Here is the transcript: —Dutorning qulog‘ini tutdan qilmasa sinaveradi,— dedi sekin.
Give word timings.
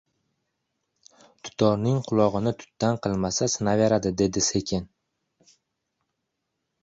—Dutorning 1.49 1.99
qulog‘ini 2.07 2.53
tutdan 2.63 2.97
qilmasa 3.03 3.49
sinaveradi,— 3.55 4.13
dedi 4.23 4.43
sekin. 4.47 4.87